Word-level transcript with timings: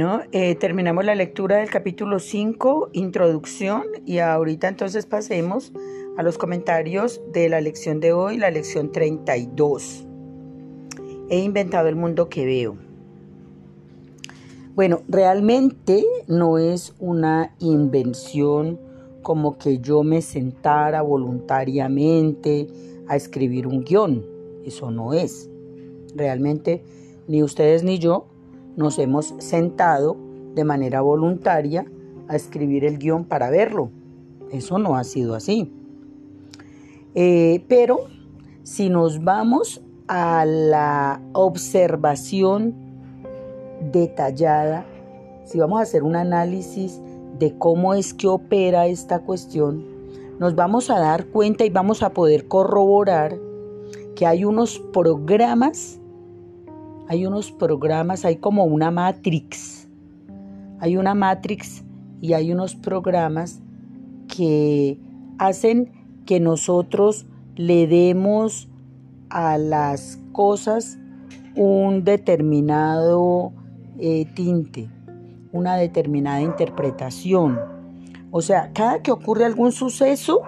Eh, 0.00 0.54
terminamos 0.54 1.04
la 1.04 1.16
lectura 1.16 1.56
del 1.56 1.70
capítulo 1.70 2.20
5, 2.20 2.90
introducción, 2.92 3.82
y 4.06 4.18
ahorita 4.18 4.68
entonces 4.68 5.06
pasemos 5.06 5.72
a 6.16 6.22
los 6.22 6.38
comentarios 6.38 7.20
de 7.32 7.48
la 7.48 7.60
lección 7.60 7.98
de 7.98 8.12
hoy, 8.12 8.36
la 8.36 8.52
lección 8.52 8.92
32. 8.92 10.06
He 11.30 11.40
inventado 11.40 11.88
el 11.88 11.96
mundo 11.96 12.28
que 12.28 12.46
veo. 12.46 12.76
Bueno, 14.76 15.02
realmente 15.08 16.04
no 16.28 16.58
es 16.58 16.94
una 17.00 17.56
invención 17.58 18.78
como 19.22 19.58
que 19.58 19.80
yo 19.80 20.04
me 20.04 20.22
sentara 20.22 21.02
voluntariamente 21.02 22.68
a 23.08 23.16
escribir 23.16 23.66
un 23.66 23.82
guion. 23.82 24.24
Eso 24.64 24.92
no 24.92 25.12
es. 25.12 25.50
Realmente 26.14 26.84
ni 27.26 27.42
ustedes 27.42 27.82
ni 27.82 27.98
yo 27.98 28.28
nos 28.78 28.98
hemos 29.00 29.34
sentado 29.38 30.16
de 30.54 30.64
manera 30.64 31.00
voluntaria 31.00 31.84
a 32.28 32.36
escribir 32.36 32.84
el 32.84 32.98
guion 32.98 33.24
para 33.24 33.50
verlo. 33.50 33.90
Eso 34.52 34.78
no 34.78 34.96
ha 34.96 35.04
sido 35.04 35.34
así. 35.34 35.72
Eh, 37.14 37.64
pero 37.68 38.06
si 38.62 38.88
nos 38.88 39.24
vamos 39.24 39.82
a 40.06 40.44
la 40.46 41.20
observación 41.32 42.74
detallada, 43.92 44.86
si 45.44 45.58
vamos 45.58 45.80
a 45.80 45.82
hacer 45.82 46.04
un 46.04 46.14
análisis 46.14 47.00
de 47.38 47.58
cómo 47.58 47.94
es 47.94 48.14
que 48.14 48.28
opera 48.28 48.86
esta 48.86 49.18
cuestión, 49.18 49.84
nos 50.38 50.54
vamos 50.54 50.88
a 50.88 51.00
dar 51.00 51.26
cuenta 51.26 51.64
y 51.64 51.70
vamos 51.70 52.04
a 52.04 52.10
poder 52.10 52.46
corroborar 52.46 53.36
que 54.14 54.24
hay 54.24 54.44
unos 54.44 54.78
programas, 54.92 55.98
hay 57.08 57.24
unos 57.24 57.50
programas, 57.50 58.24
hay 58.24 58.36
como 58.36 58.64
una 58.64 58.90
matrix, 58.90 59.88
hay 60.78 60.96
una 60.96 61.14
matrix 61.14 61.82
y 62.20 62.34
hay 62.34 62.52
unos 62.52 62.74
programas 62.76 63.60
que 64.28 64.98
hacen 65.38 65.90
que 66.26 66.38
nosotros 66.38 67.26
le 67.56 67.86
demos 67.86 68.68
a 69.30 69.56
las 69.56 70.18
cosas 70.32 70.98
un 71.56 72.04
determinado 72.04 73.52
eh, 73.98 74.26
tinte, 74.34 74.90
una 75.50 75.76
determinada 75.76 76.42
interpretación. 76.42 77.58
O 78.30 78.42
sea, 78.42 78.70
cada 78.74 79.02
que 79.02 79.10
ocurre 79.10 79.46
algún 79.46 79.72
suceso, 79.72 80.42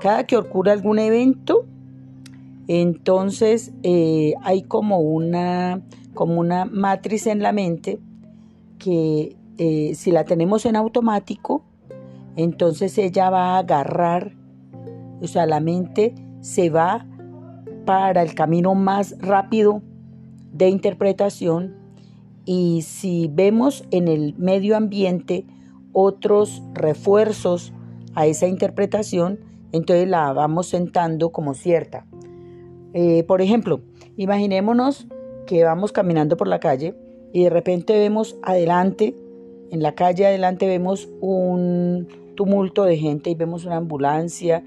cada 0.00 0.24
que 0.24 0.36
ocurre 0.36 0.70
algún 0.70 1.00
evento, 1.00 1.66
entonces 2.68 3.72
eh, 3.82 4.34
hay 4.42 4.62
como 4.62 5.00
una, 5.00 5.82
como 6.14 6.40
una 6.40 6.64
matriz 6.64 7.26
en 7.26 7.42
la 7.42 7.52
mente 7.52 8.00
que 8.78 9.36
eh, 9.58 9.94
si 9.94 10.10
la 10.10 10.24
tenemos 10.24 10.66
en 10.66 10.76
automático, 10.76 11.62
entonces 12.36 12.98
ella 12.98 13.30
va 13.30 13.54
a 13.54 13.58
agarrar, 13.58 14.32
o 15.20 15.26
sea, 15.26 15.46
la 15.46 15.60
mente 15.60 16.14
se 16.40 16.68
va 16.70 17.06
para 17.84 18.22
el 18.22 18.34
camino 18.34 18.74
más 18.74 19.16
rápido 19.18 19.82
de 20.52 20.68
interpretación 20.68 21.74
y 22.44 22.82
si 22.82 23.30
vemos 23.32 23.84
en 23.90 24.08
el 24.08 24.34
medio 24.36 24.76
ambiente 24.76 25.46
otros 25.92 26.62
refuerzos 26.74 27.72
a 28.14 28.26
esa 28.26 28.46
interpretación, 28.46 29.40
entonces 29.72 30.08
la 30.08 30.32
vamos 30.32 30.68
sentando 30.68 31.30
como 31.30 31.54
cierta. 31.54 32.06
Eh, 32.98 33.24
por 33.24 33.42
ejemplo, 33.42 33.82
imaginémonos 34.16 35.06
que 35.46 35.62
vamos 35.64 35.92
caminando 35.92 36.38
por 36.38 36.48
la 36.48 36.60
calle 36.60 36.94
y 37.30 37.44
de 37.44 37.50
repente 37.50 37.92
vemos 37.92 38.38
adelante, 38.42 39.14
en 39.70 39.82
la 39.82 39.94
calle 39.94 40.24
adelante 40.24 40.66
vemos 40.66 41.06
un 41.20 42.08
tumulto 42.36 42.84
de 42.84 42.96
gente 42.96 43.28
y 43.28 43.34
vemos 43.34 43.66
una 43.66 43.76
ambulancia, 43.76 44.64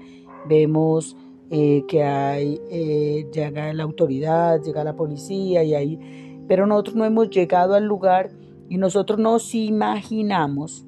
vemos 0.48 1.16
eh, 1.50 1.82
que 1.88 2.04
hay, 2.04 2.60
eh, 2.70 3.26
llega 3.32 3.72
la 3.72 3.82
autoridad, 3.82 4.62
llega 4.62 4.84
la 4.84 4.94
policía 4.94 5.64
y 5.64 5.74
ahí, 5.74 6.44
pero 6.46 6.68
nosotros 6.68 6.94
no 6.94 7.04
hemos 7.04 7.30
llegado 7.30 7.74
al 7.74 7.86
lugar 7.86 8.30
y 8.68 8.76
nosotros 8.76 9.18
nos 9.18 9.56
imaginamos, 9.56 10.86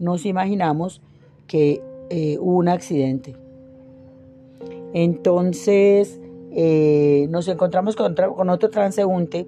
nos 0.00 0.24
imaginamos 0.24 1.02
que 1.46 1.82
hubo 2.40 2.56
un 2.56 2.68
accidente. 2.68 3.36
Entonces 4.94 6.18
nos 6.50 7.48
encontramos 7.48 7.96
con, 7.96 8.14
con 8.14 8.50
otro 8.50 8.70
transeúnte 8.70 9.46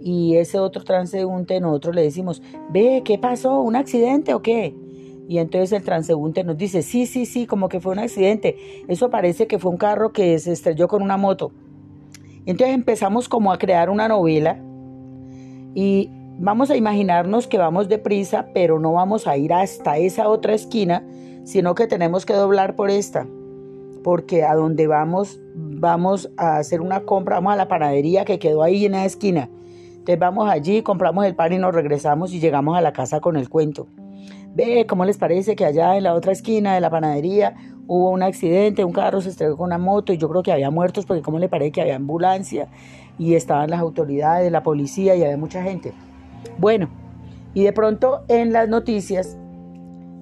y 0.00 0.36
ese 0.36 0.58
otro 0.58 0.82
transeúnte 0.82 1.60
nosotros 1.60 1.94
le 1.94 2.02
decimos, 2.02 2.42
ve, 2.70 3.02
¿qué 3.04 3.18
pasó? 3.18 3.60
¿Un 3.60 3.76
accidente 3.76 4.34
o 4.34 4.42
qué? 4.42 4.74
Y 5.28 5.38
entonces 5.38 5.72
el 5.72 5.84
transeúnte 5.84 6.42
nos 6.44 6.58
dice, 6.58 6.82
sí, 6.82 7.06
sí, 7.06 7.24
sí, 7.24 7.46
como 7.46 7.68
que 7.68 7.80
fue 7.80 7.92
un 7.92 8.00
accidente. 8.00 8.56
Eso 8.88 9.10
parece 9.10 9.46
que 9.46 9.58
fue 9.58 9.70
un 9.70 9.76
carro 9.76 10.12
que 10.12 10.38
se 10.38 10.52
estrelló 10.52 10.88
con 10.88 11.02
una 11.02 11.16
moto. 11.16 11.52
Entonces 12.44 12.74
empezamos 12.74 13.28
como 13.28 13.52
a 13.52 13.58
crear 13.58 13.88
una 13.88 14.08
novela 14.08 14.60
y 15.74 16.10
vamos 16.38 16.70
a 16.70 16.76
imaginarnos 16.76 17.46
que 17.46 17.58
vamos 17.58 17.88
deprisa, 17.88 18.48
pero 18.52 18.80
no 18.80 18.92
vamos 18.92 19.28
a 19.28 19.36
ir 19.36 19.52
hasta 19.52 19.96
esa 19.96 20.28
otra 20.28 20.54
esquina, 20.54 21.06
sino 21.44 21.76
que 21.76 21.86
tenemos 21.86 22.26
que 22.26 22.34
doblar 22.34 22.74
por 22.74 22.90
esta. 22.90 23.26
Porque 24.02 24.42
a 24.42 24.56
donde 24.56 24.88
vamos, 24.88 25.40
vamos 25.82 26.30
a 26.36 26.56
hacer 26.56 26.80
una 26.80 27.00
compra, 27.00 27.36
vamos 27.36 27.52
a 27.52 27.56
la 27.56 27.68
panadería 27.68 28.24
que 28.24 28.38
quedó 28.38 28.62
ahí 28.62 28.86
en 28.86 28.92
la 28.92 29.04
esquina. 29.04 29.50
Entonces 29.90 30.18
vamos 30.18 30.48
allí, 30.48 30.82
compramos 30.82 31.26
el 31.26 31.34
pan 31.34 31.52
y 31.52 31.58
nos 31.58 31.74
regresamos 31.74 32.32
y 32.32 32.40
llegamos 32.40 32.76
a 32.76 32.80
la 32.80 32.92
casa 32.92 33.20
con 33.20 33.36
el 33.36 33.48
cuento 33.48 33.86
ve, 34.54 34.86
¿cómo 34.86 35.04
les 35.04 35.18
parece 35.18 35.56
que 35.56 35.64
allá 35.64 35.96
en 35.96 36.04
la 36.04 36.14
otra 36.14 36.32
esquina 36.32 36.74
de 36.74 36.80
la 36.80 36.90
panadería 36.90 37.54
hubo 37.86 38.10
un 38.10 38.22
accidente, 38.22 38.84
un 38.84 38.92
carro 38.92 39.20
se 39.20 39.30
estrelló 39.30 39.56
con 39.56 39.66
una 39.66 39.78
moto 39.78 40.12
y 40.12 40.18
yo 40.18 40.28
creo 40.28 40.42
que 40.42 40.52
había 40.52 40.70
muertos 40.70 41.06
porque 41.06 41.22
cómo 41.22 41.38
le 41.38 41.48
parece 41.48 41.72
que 41.72 41.80
había 41.80 41.96
ambulancia 41.96 42.68
y 43.18 43.34
estaban 43.34 43.70
las 43.70 43.80
autoridades, 43.80 44.50
la 44.52 44.62
policía 44.62 45.14
y 45.16 45.22
había 45.22 45.36
mucha 45.36 45.62
gente? 45.62 45.92
Bueno, 46.58 46.88
y 47.54 47.64
de 47.64 47.72
pronto 47.72 48.24
en 48.28 48.52
las 48.52 48.68
noticias 48.68 49.36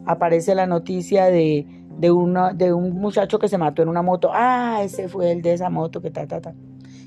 aparece 0.06 0.54
la 0.54 0.66
noticia 0.66 1.26
de, 1.26 1.66
de, 2.00 2.10
una, 2.10 2.54
de 2.54 2.72
un 2.72 2.98
muchacho 2.98 3.38
que 3.38 3.48
se 3.48 3.58
mató 3.58 3.82
en 3.82 3.88
una 3.88 4.00
moto. 4.00 4.30
Ah, 4.32 4.80
ese 4.82 5.08
fue 5.08 5.32
el 5.32 5.42
de 5.42 5.52
esa 5.52 5.68
moto 5.68 6.00
que 6.00 6.10
ta, 6.10 6.26
ta, 6.26 6.40
ta. 6.40 6.54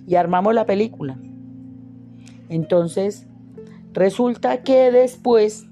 Y 0.05 0.15
armamos 0.15 0.53
la 0.53 0.65
película. 0.65 1.17
Entonces, 2.47 3.25
resulta 3.93 4.61
que 4.61 4.91
después 4.91 5.65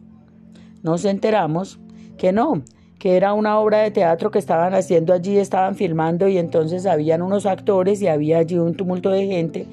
nos 0.81 1.05
enteramos 1.05 1.79
que 2.17 2.31
no, 2.31 2.63
que 2.97 3.15
era 3.15 3.33
una 3.33 3.59
obra 3.59 3.79
de 3.79 3.91
teatro 3.91 4.31
que 4.31 4.39
estaban 4.39 4.73
haciendo 4.73 5.13
allí, 5.13 5.37
estaban 5.37 5.75
filmando 5.75 6.27
y 6.27 6.39
entonces 6.39 6.87
habían 6.87 7.21
unos 7.21 7.45
actores 7.45 8.01
y 8.01 8.07
había 8.07 8.39
allí 8.39 8.57
un 8.57 8.75
tumulto 8.75 9.11
de 9.11 9.27
gente 9.27 9.67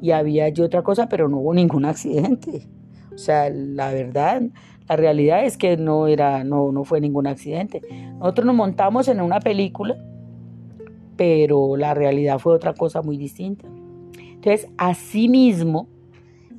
y 0.00 0.12
había 0.12 0.44
allí 0.44 0.62
otra 0.62 0.82
cosa, 0.82 1.08
pero 1.08 1.28
no 1.28 1.38
hubo 1.38 1.54
ningún 1.54 1.84
accidente. 1.84 2.68
O 3.12 3.18
sea, 3.18 3.50
la 3.50 3.92
verdad, 3.92 4.42
la 4.92 4.96
realidad 4.96 5.44
es 5.44 5.56
que 5.56 5.76
no 5.76 6.06
era, 6.06 6.44
no, 6.44 6.72
no 6.72 6.84
fue 6.84 7.00
ningún 7.00 7.26
accidente. 7.26 7.82
Nosotros 8.18 8.46
nos 8.46 8.54
montamos 8.54 9.08
en 9.08 9.20
una 9.20 9.40
película, 9.40 9.96
pero 11.16 11.76
la 11.76 11.94
realidad 11.94 12.38
fue 12.38 12.54
otra 12.54 12.74
cosa 12.74 13.02
muy 13.02 13.16
distinta. 13.16 13.66
Entonces, 14.18 14.68
así 14.76 15.28
mismo 15.28 15.88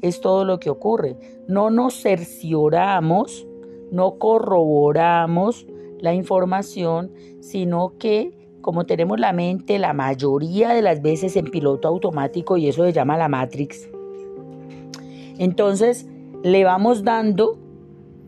es 0.01 0.19
todo 0.19 0.45
lo 0.45 0.59
que 0.59 0.69
ocurre. 0.69 1.15
No 1.47 1.69
nos 1.69 2.01
cercioramos 2.01 3.47
no 3.93 4.17
corroboramos 4.17 5.67
la 5.99 6.15
información, 6.15 7.11
sino 7.41 7.93
que 7.99 8.33
como 8.61 8.85
tenemos 8.85 9.19
la 9.19 9.33
mente 9.33 9.77
la 9.77 9.93
mayoría 9.93 10.69
de 10.69 10.81
las 10.81 11.01
veces 11.01 11.35
en 11.35 11.45
piloto 11.45 11.87
automático 11.87 12.57
y 12.57 12.67
eso 12.67 12.83
se 12.85 12.91
llama 12.91 13.17
la 13.17 13.27
Matrix, 13.27 13.89
entonces 15.37 16.07
le 16.43 16.63
vamos 16.63 17.03
dando 17.03 17.59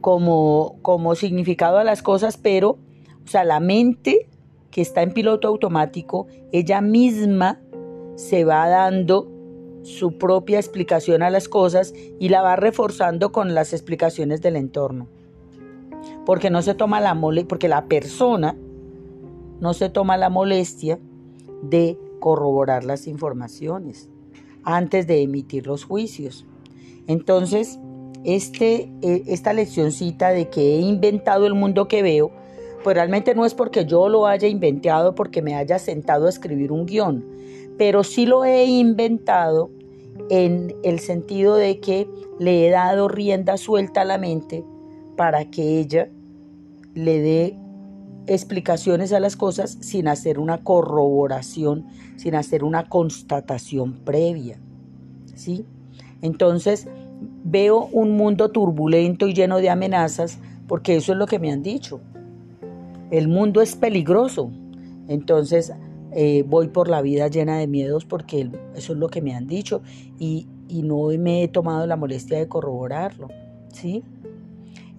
como, 0.06 0.78
como 0.84 1.16
significado 1.16 1.80
a 1.80 1.84
las 1.84 2.04
cosas, 2.04 2.38
pero, 2.38 2.78
o 3.26 3.28
sea, 3.28 3.44
la 3.44 3.60
mente 3.60 4.30
que 4.70 4.82
está 4.84 5.02
en 5.02 5.12
piloto 5.12 5.48
automático, 5.48 6.28
ella 6.52 6.80
misma 6.80 7.60
se 8.14 8.46
va 8.46 8.70
dando 8.70 9.32
su 9.82 10.20
propia 10.20 10.60
explicación 10.60 11.24
a 11.24 11.32
las 11.32 11.50
cosas 11.50 11.92
y 12.20 12.30
la 12.30 12.44
va 12.44 12.56
reforzando 12.56 13.32
con 13.32 13.56
las 13.56 13.74
explicaciones 13.74 14.44
del 14.44 14.58
entorno 14.58 15.08
porque 16.24 16.52
no 16.52 16.62
se 16.62 16.76
toma 16.76 17.02
la 17.02 17.16
mole, 17.16 17.44
porque 17.44 17.68
la 17.68 17.86
persona 17.86 18.56
no 19.60 19.74
se 19.74 19.90
toma 19.90 20.18
la 20.18 20.30
molestia 20.30 21.00
de 21.64 21.98
corroborar 22.20 22.84
las 22.84 23.08
informaciones 23.08 24.08
antes 24.62 25.08
de 25.08 25.24
emitir 25.24 25.66
los 25.66 25.84
juicios. 25.84 26.46
Entonces, 27.08 27.80
este, 28.26 28.92
e, 29.02 29.24
esta 29.28 29.54
leccioncita 29.54 30.30
de 30.30 30.50
que 30.50 30.76
he 30.76 30.80
inventado 30.82 31.46
el 31.46 31.54
mundo 31.54 31.88
que 31.88 32.02
veo, 32.02 32.32
pues 32.84 32.96
realmente 32.96 33.34
no 33.36 33.46
es 33.46 33.54
porque 33.54 33.86
yo 33.86 34.10
lo 34.10 34.28
haya 34.28 34.48
inventado, 34.48 35.16
porque 35.16 35.42
me 35.42 35.56
haya 35.56 35.80
sentado 35.80 36.28
a 36.28 36.30
escribir 36.30 36.72
un 36.72 36.86
guion, 36.86 37.26
pero 37.78 38.04
sí 38.04 38.26
lo 38.26 38.46
he 38.46 38.66
inventado 38.66 39.70
en 40.30 40.76
el 40.84 41.00
sentido 41.00 41.56
de 41.56 41.80
que 41.80 42.08
le 42.40 42.68
he 42.68 42.70
dado 42.70 43.08
rienda 43.08 43.58
suelta 43.58 44.02
a 44.02 44.06
la 44.06 44.18
mente 44.18 44.64
para 45.16 45.50
que 45.50 45.80
ella 45.80 46.10
le 46.94 47.20
dé 47.20 47.58
explicaciones 48.28 49.14
a 49.14 49.20
las 49.20 49.36
cosas 49.36 49.78
sin 49.82 50.08
hacer 50.08 50.40
una 50.40 50.64
corroboración, 50.64 51.86
sin 52.18 52.36
hacer 52.36 52.64
una 52.64 52.90
constatación 52.90 53.94
previa. 54.04 54.60
¿Sí? 55.36 55.66
Entonces, 56.22 56.88
veo 57.46 57.88
un 57.92 58.18
mundo 58.18 58.50
turbulento 58.50 59.28
y 59.28 59.34
lleno 59.34 59.58
de 59.58 59.70
amenazas 59.70 60.40
porque 60.68 60.96
eso 60.96 61.14
es 61.14 61.18
lo 61.18 61.28
que 61.28 61.40
me 61.40 61.52
han 61.52 61.62
dicho. 61.62 62.02
El 63.12 63.28
mundo 63.28 63.62
es 63.62 63.76
peligroso. 63.76 64.52
Entonces, 65.08 65.72
eh, 66.12 66.44
voy 66.48 66.70
por 66.70 66.90
la 66.90 67.04
vida 67.04 67.28
llena 67.28 67.60
de 67.60 67.68
miedos 67.68 68.04
porque 68.04 68.50
eso 68.76 68.94
es 68.94 69.00
lo 69.00 69.10
que 69.10 69.22
me 69.22 69.36
han 69.36 69.48
dicho 69.48 69.82
y, 70.20 70.48
no 70.68 71.08
me 71.20 71.44
he 71.44 71.48
tomado 71.48 71.86
la 71.86 71.96
molestia 71.96 72.40
de 72.40 72.48
corroborarlo. 72.48 73.30
¿Sí? 73.72 74.04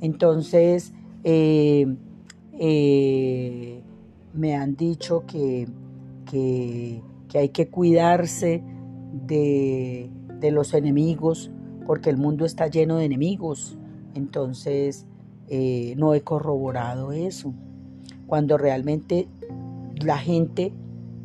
Entonces, 0.00 0.92
eh, 1.25 1.87
eh, 2.58 3.81
me 4.32 4.54
han 4.54 4.76
dicho 4.76 5.25
que, 5.26 5.66
que, 6.31 7.02
hay 7.34 7.49
que 7.49 7.69
cuidarse 7.69 8.62
de, 9.26 10.08
de, 10.40 10.50
los 10.50 10.72
enemigos 10.72 11.50
porque 11.86 12.10
el 12.10 12.16
mundo 12.16 12.44
está 12.44 12.66
lleno 12.66 12.98
de 12.98 13.04
enemigos. 13.04 13.78
Entonces, 14.14 15.06
eh, 15.48 15.94
no 15.96 16.14
he 16.14 16.22
corroborado 16.22 17.12
eso. 17.12 17.54
Cuando 18.26 18.58
realmente 18.58 19.28
la 20.02 20.18
gente, 20.18 20.72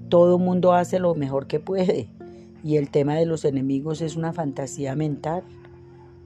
todo 0.10 0.38
mundo 0.38 0.74
hace 0.74 1.00
lo 1.00 1.16
mejor 1.16 1.48
que 1.48 1.60
puede. 1.60 2.10
Y 2.64 2.78
el 2.78 2.92
tema 2.92 3.16
de 3.16 3.26
los 3.26 3.44
enemigos 3.44 4.02
es 4.02 4.16
una 4.16 4.34
fantasía 4.34 4.96
mental. 4.96 5.44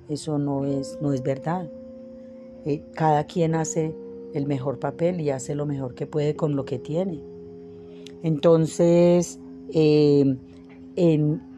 Eso 0.10 0.38
no 0.38 0.66
es, 0.66 0.98
no 1.02 1.14
es 1.14 1.24
verdad. 1.24 1.70
Eh, 2.66 2.84
cada 2.94 3.24
quien 3.24 3.56
hace 3.56 3.96
el 4.34 4.48
mejor 4.48 4.80
papel 4.80 5.22
y 5.22 5.30
hace 5.30 5.56
lo 5.56 5.66
mejor 5.66 5.96
que 5.96 6.08
puede 6.08 6.36
con 6.36 6.58
lo 6.58 6.66
que 6.66 6.78
tiene. 6.78 7.24
Entonces, 8.22 9.40
em, 9.70 10.38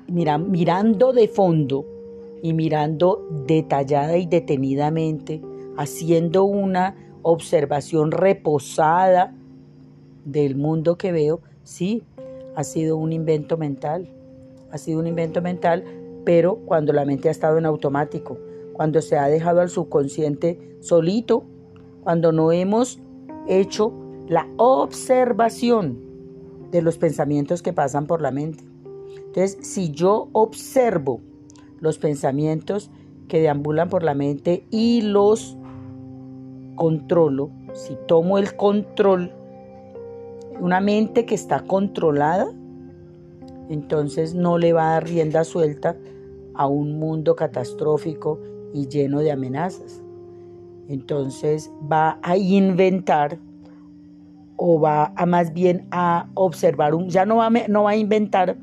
mira, 0.08 0.38
mirando 0.38 1.14
de 1.14 1.28
fondo 1.28 1.97
y 2.42 2.54
mirando 2.54 3.28
detallada 3.46 4.18
y 4.18 4.26
detenidamente, 4.26 5.42
haciendo 5.78 6.44
una 6.44 6.96
observación 7.22 8.12
reposada 8.12 9.34
del 10.26 10.56
mundo 10.56 10.98
que 10.98 11.12
veo, 11.12 11.42
sí, 11.64 12.04
ha 12.56 12.64
sido 12.64 12.98
un 12.98 13.14
invento 13.14 13.58
mental, 13.58 14.10
ha 14.72 14.78
sido 14.78 15.00
un 15.00 15.08
invento 15.08 15.42
mental, 15.42 15.84
pero 16.26 16.58
cuando 16.66 16.94
la 16.94 17.06
mente 17.06 17.30
ha 17.30 17.32
estado 17.32 17.58
en 17.58 17.66
automático, 17.66 18.38
cuando 18.74 19.02
se 19.02 19.18
ha 19.18 19.28
dejado 19.28 19.62
al 19.62 19.70
subconsciente 19.70 20.78
solito 20.80 21.44
cuando 22.08 22.32
no 22.32 22.54
hemos 22.54 23.00
hecho 23.50 23.92
la 24.30 24.48
observación 24.56 26.00
de 26.72 26.82
los 26.82 26.98
pensamientos 26.98 27.62
que 27.62 27.74
pasan 27.74 28.08
por 28.08 28.22
la 28.22 28.32
mente. 28.32 28.64
Entonces, 29.18 29.58
si 29.62 29.92
yo 29.92 30.30
observo 30.32 31.20
los 31.80 31.98
pensamientos 31.98 32.90
que 33.28 33.40
deambulan 33.40 33.90
por 33.90 34.04
la 34.04 34.14
mente 34.14 34.66
y 34.72 35.02
los 35.02 35.58
controlo, 36.76 37.50
si 37.74 37.98
tomo 38.08 38.38
el 38.38 38.56
control, 38.56 39.32
una 40.60 40.80
mente 40.80 41.26
que 41.26 41.36
está 41.36 41.62
controlada, 41.62 42.48
entonces 43.70 44.34
no 44.34 44.58
le 44.58 44.74
va 44.74 44.90
a 44.90 44.94
dar 44.94 45.06
rienda 45.06 45.44
suelta 45.44 45.96
a 46.54 46.68
un 46.68 46.98
mundo 47.00 47.36
catastrófico 47.36 48.40
y 48.74 48.88
lleno 48.88 49.20
de 49.20 49.32
amenazas. 49.32 50.02
Entonces 50.88 51.72
va 51.92 52.18
a 52.22 52.38
inventar 52.38 53.38
o 54.56 54.80
va 54.80 55.12
a 55.16 55.26
más 55.26 55.54
bien 55.54 55.88
a 55.92 56.30
observar 56.34 56.96
un, 56.96 57.10
ya 57.10 57.26
no 57.26 57.38
va, 57.38 57.50
no 57.50 57.84
va 57.84 57.92
a 57.92 57.96
inventar, 57.96 58.58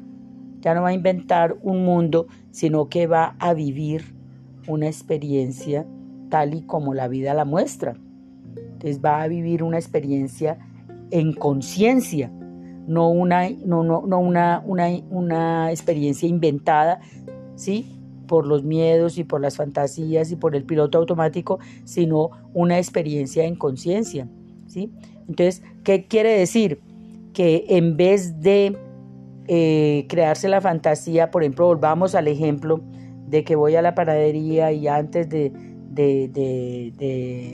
ya 0.64 0.72
no 0.72 0.80
va 0.80 0.88
a 0.88 0.94
inventar 0.94 1.58
un 1.60 1.84
mundo, 1.84 2.26
sino 2.50 2.88
que 2.88 3.06
va 3.06 3.36
a 3.38 3.52
vivir 3.52 4.14
una 4.66 4.86
experiencia 4.86 5.86
tal 6.30 6.54
y 6.54 6.62
como 6.62 6.94
la 6.94 7.06
vida 7.06 7.34
la 7.34 7.44
muestra. 7.44 7.98
Entonces 8.56 9.04
va 9.04 9.22
a 9.22 9.28
vivir 9.28 9.62
una 9.62 9.76
experiencia 9.76 10.58
en 11.10 11.34
conciencia, 11.34 12.32
no 12.86 13.10
una, 13.10 13.50
no, 13.50 13.84
no, 13.84 14.06
no 14.06 14.18
una, 14.18 14.62
una, 14.64 14.88
una 15.10 15.70
experiencia 15.70 16.26
inventada, 16.26 17.00
¿sí? 17.56 18.00
por 18.26 18.46
los 18.46 18.64
miedos 18.64 19.18
y 19.18 19.24
por 19.24 19.42
las 19.42 19.58
fantasías 19.58 20.32
y 20.32 20.36
por 20.36 20.56
el 20.56 20.64
piloto 20.64 20.96
automático, 20.96 21.58
sino 21.84 22.30
una 22.54 22.78
experiencia 22.78 23.44
en 23.44 23.54
conciencia. 23.54 24.30
¿sí? 24.66 24.90
Entonces, 25.28 25.62
¿qué 25.82 26.06
quiere 26.06 26.38
decir? 26.38 26.80
Que 27.34 27.66
en 27.68 27.98
vez 27.98 28.40
de 28.40 28.78
eh, 29.46 30.06
crearse 30.08 30.48
la 30.48 30.60
fantasía, 30.60 31.30
por 31.30 31.42
ejemplo, 31.42 31.66
volvamos 31.66 32.14
al 32.14 32.28
ejemplo 32.28 32.80
de 33.26 33.44
que 33.44 33.56
voy 33.56 33.76
a 33.76 33.82
la 33.82 33.94
panadería 33.94 34.72
y 34.72 34.88
antes 34.88 35.28
de, 35.28 35.52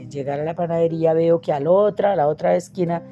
llegar 0.09 0.41
a 0.41 0.45
la 0.45 0.55
panadería 0.55 1.13
veo 1.13 1.41
que 1.41 1.53
a 1.53 1.61
la 1.61 1.71
otra, 1.71 2.13
a 2.13 2.17
la 2.17 2.29
otra 2.29 2.57
esquina, 2.57 3.03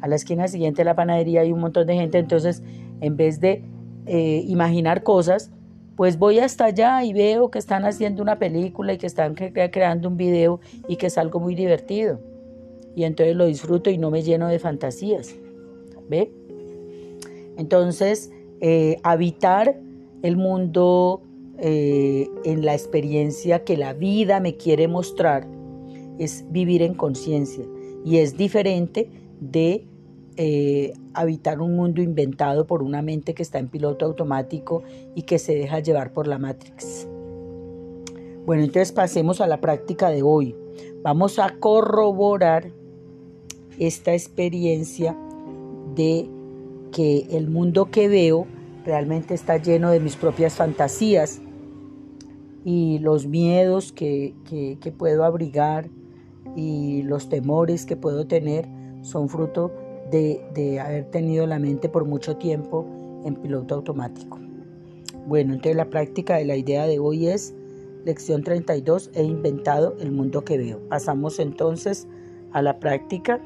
a 0.00 0.08
la 0.08 0.16
esquina 0.16 0.48
siguiente 0.48 0.82
de 0.82 0.84
la 0.84 0.94
panadería 0.94 1.42
hay 1.42 1.52
un 1.52 1.60
montón 1.60 1.86
de 1.86 1.94
gente, 1.94 2.18
entonces 2.18 2.62
en 3.00 3.16
vez 3.16 3.40
de 3.40 3.62
eh, 4.06 4.42
imaginar 4.46 5.02
cosas, 5.02 5.50
pues 5.96 6.18
voy 6.18 6.38
hasta 6.40 6.66
allá 6.66 7.04
y 7.04 7.12
veo 7.12 7.50
que 7.50 7.58
están 7.58 7.84
haciendo 7.84 8.22
una 8.22 8.38
película 8.38 8.92
y 8.92 8.98
que 8.98 9.06
están 9.06 9.34
creando 9.34 10.08
un 10.08 10.16
video 10.16 10.60
y 10.88 10.96
que 10.96 11.06
es 11.06 11.18
algo 11.18 11.40
muy 11.40 11.54
divertido. 11.54 12.20
Y 12.96 13.04
entonces 13.04 13.36
lo 13.36 13.46
disfruto 13.46 13.90
y 13.90 13.98
no 13.98 14.10
me 14.10 14.22
lleno 14.22 14.48
de 14.48 14.58
fantasías. 14.58 15.34
¿Ve? 16.08 16.30
Entonces, 17.56 18.30
eh, 18.60 18.96
habitar 19.02 19.80
el 20.22 20.36
mundo 20.36 21.22
eh, 21.58 22.28
en 22.44 22.64
la 22.64 22.74
experiencia 22.74 23.64
que 23.64 23.76
la 23.76 23.92
vida 23.92 24.40
me 24.40 24.56
quiere 24.56 24.88
mostrar 24.88 25.46
es 26.18 26.44
vivir 26.50 26.82
en 26.82 26.94
conciencia 26.94 27.64
y 28.04 28.18
es 28.18 28.36
diferente 28.36 29.08
de 29.40 29.86
eh, 30.36 30.92
habitar 31.12 31.60
un 31.60 31.76
mundo 31.76 32.02
inventado 32.02 32.66
por 32.66 32.82
una 32.82 33.02
mente 33.02 33.34
que 33.34 33.42
está 33.42 33.58
en 33.58 33.68
piloto 33.68 34.04
automático 34.04 34.82
y 35.14 35.22
que 35.22 35.38
se 35.38 35.54
deja 35.54 35.78
llevar 35.78 36.12
por 36.12 36.26
la 36.26 36.38
Matrix. 36.38 37.06
Bueno, 38.44 38.64
entonces 38.64 38.92
pasemos 38.92 39.40
a 39.40 39.46
la 39.46 39.60
práctica 39.60 40.10
de 40.10 40.22
hoy. 40.22 40.56
Vamos 41.02 41.38
a 41.38 41.56
corroborar 41.60 42.72
esta 43.78 44.12
experiencia 44.12 45.16
de 45.94 46.28
que 46.94 47.26
el 47.32 47.50
mundo 47.50 47.90
que 47.90 48.08
veo 48.08 48.46
realmente 48.86 49.34
está 49.34 49.58
lleno 49.58 49.90
de 49.90 49.98
mis 49.98 50.14
propias 50.16 50.54
fantasías 50.54 51.40
y 52.64 53.00
los 53.00 53.26
miedos 53.26 53.92
que, 53.92 54.34
que 54.48 54.92
puedo 54.92 55.24
abrigar 55.24 55.90
y 56.56 57.02
los 57.02 57.28
temores 57.28 57.84
que 57.84 57.96
puedo 57.96 58.26
tener 58.26 58.68
son 59.02 59.28
fruto 59.28 59.72
de, 60.10 60.80
haber 60.80 61.10
tenido 61.10 61.46
la 61.46 61.58
mente 61.58 61.88
por 61.88 62.04
mucho 62.04 62.36
tiempo 62.36 62.86
en 63.24 63.34
piloto 63.36 63.74
automático. 63.74 64.38
Bueno, 65.26 65.54
entonces 65.54 65.76
la 65.76 65.90
práctica 65.90 66.36
de 66.36 66.44
la 66.44 66.56
idea 66.56 66.86
de 66.86 66.98
hoy 66.98 67.28
es 67.28 67.54
lección 68.04 68.42
32, 68.42 69.10
he 69.14 69.24
inventado 69.24 69.96
el 69.98 70.12
mundo 70.12 70.44
que 70.44 70.58
veo. 70.58 70.80
Pasamos 70.88 71.38
entonces 71.38 72.06
a 72.52 72.62
la 72.62 72.78
práctica 72.78 73.40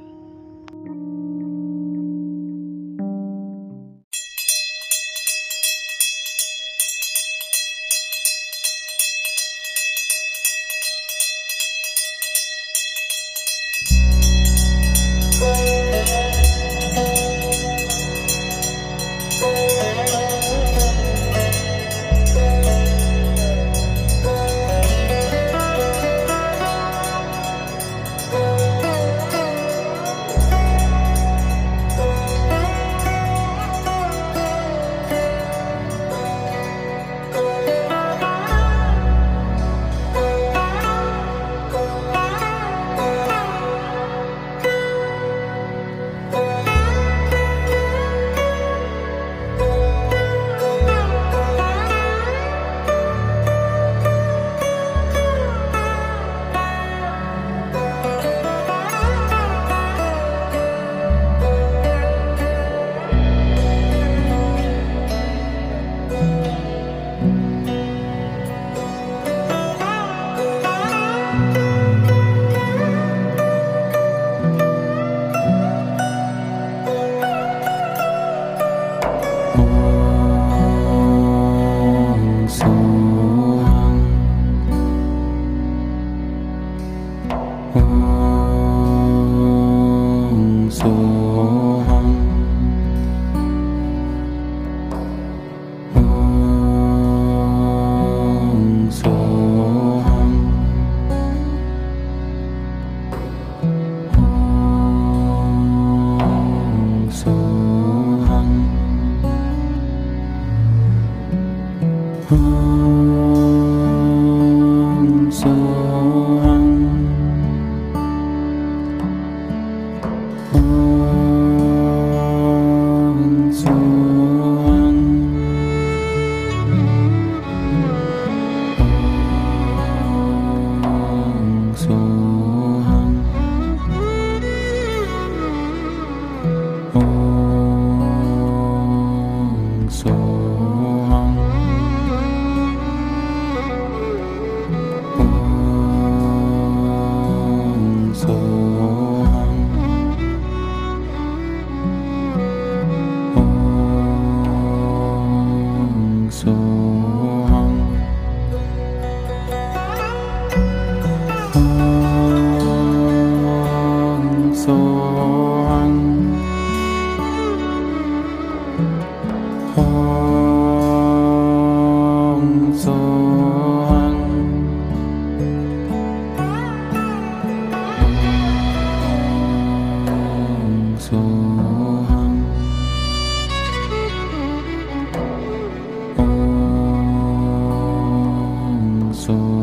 corazón. 189.28 189.57